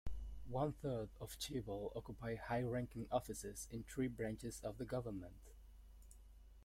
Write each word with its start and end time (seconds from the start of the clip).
One-third 0.49 1.09
of 1.19 1.37
chaebol 1.37 1.95
occupy 1.95 2.33
high-ranking 2.33 3.05
offices 3.11 3.67
in 3.69 3.83
three 3.83 4.07
branches 4.07 4.59
of 4.63 4.79
the 4.79 4.85
government. 4.87 5.35